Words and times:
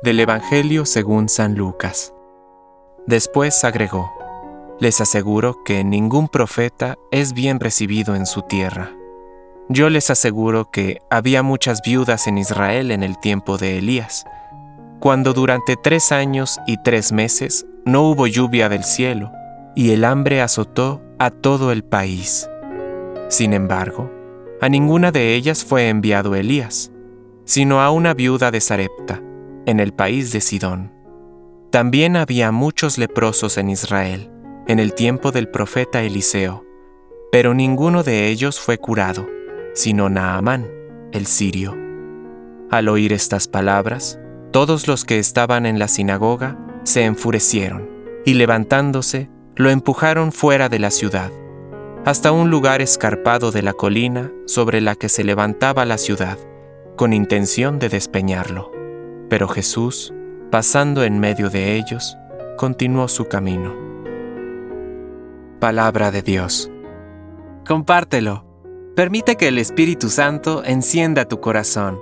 Del 0.00 0.18
Evangelio 0.18 0.84
según 0.84 1.28
San 1.28 1.54
Lucas. 1.54 2.12
Después 3.06 3.62
agregó, 3.62 4.10
Les 4.80 5.00
aseguro 5.00 5.62
que 5.64 5.84
ningún 5.84 6.28
profeta 6.28 6.96
es 7.12 7.34
bien 7.34 7.60
recibido 7.60 8.16
en 8.16 8.26
su 8.26 8.42
tierra. 8.42 8.90
Yo 9.68 9.90
les 9.90 10.10
aseguro 10.10 10.70
que 10.72 10.98
había 11.08 11.44
muchas 11.44 11.82
viudas 11.82 12.26
en 12.26 12.38
Israel 12.38 12.90
en 12.90 13.04
el 13.04 13.18
tiempo 13.18 13.58
de 13.58 13.78
Elías, 13.78 14.24
cuando 14.98 15.34
durante 15.34 15.76
tres 15.76 16.10
años 16.10 16.58
y 16.66 16.82
tres 16.82 17.12
meses 17.12 17.64
no 17.84 18.02
hubo 18.02 18.26
lluvia 18.26 18.68
del 18.68 18.82
cielo, 18.82 19.30
y 19.76 19.92
el 19.92 20.04
hambre 20.04 20.42
azotó 20.42 21.00
a 21.20 21.30
todo 21.30 21.70
el 21.70 21.84
país. 21.84 22.48
Sin 23.28 23.52
embargo, 23.52 24.10
a 24.60 24.68
ninguna 24.68 25.12
de 25.12 25.34
ellas 25.34 25.64
fue 25.64 25.88
enviado 25.88 26.34
Elías, 26.34 26.90
sino 27.44 27.80
a 27.80 27.90
una 27.90 28.14
viuda 28.14 28.50
de 28.50 28.60
Sarepta, 28.60 29.22
en 29.66 29.80
el 29.80 29.92
país 29.92 30.32
de 30.32 30.40
Sidón. 30.40 30.92
También 31.70 32.16
había 32.16 32.52
muchos 32.52 32.98
leprosos 32.98 33.56
en 33.58 33.70
Israel, 33.70 34.30
en 34.66 34.78
el 34.78 34.94
tiempo 34.94 35.32
del 35.32 35.48
profeta 35.48 36.02
Eliseo, 36.02 36.64
pero 37.30 37.54
ninguno 37.54 38.02
de 38.02 38.28
ellos 38.28 38.60
fue 38.60 38.78
curado, 38.78 39.26
sino 39.74 40.08
Naamán, 40.08 40.68
el 41.12 41.26
sirio. 41.26 41.76
Al 42.70 42.88
oír 42.88 43.12
estas 43.12 43.48
palabras, 43.48 44.18
todos 44.50 44.86
los 44.86 45.04
que 45.04 45.18
estaban 45.18 45.64
en 45.66 45.78
la 45.78 45.88
sinagoga 45.88 46.58
se 46.84 47.04
enfurecieron, 47.04 47.88
y 48.24 48.34
levantándose, 48.34 49.30
lo 49.56 49.70
empujaron 49.70 50.32
fuera 50.32 50.68
de 50.68 50.78
la 50.78 50.90
ciudad, 50.90 51.30
hasta 52.04 52.32
un 52.32 52.50
lugar 52.50 52.82
escarpado 52.82 53.52
de 53.52 53.62
la 53.62 53.72
colina 53.72 54.32
sobre 54.46 54.80
la 54.80 54.96
que 54.96 55.08
se 55.08 55.24
levantaba 55.24 55.84
la 55.84 55.98
ciudad, 55.98 56.38
con 56.96 57.12
intención 57.12 57.78
de 57.78 57.88
despeñarlo. 57.88 58.71
Pero 59.32 59.48
Jesús, 59.48 60.12
pasando 60.50 61.04
en 61.04 61.18
medio 61.18 61.48
de 61.48 61.76
ellos, 61.76 62.18
continuó 62.58 63.08
su 63.08 63.28
camino. 63.28 63.74
Palabra 65.58 66.10
de 66.10 66.20
Dios. 66.20 66.70
Compártelo. 67.66 68.44
Permite 68.94 69.36
que 69.36 69.48
el 69.48 69.56
Espíritu 69.56 70.10
Santo 70.10 70.62
encienda 70.66 71.24
tu 71.24 71.40
corazón 71.40 71.98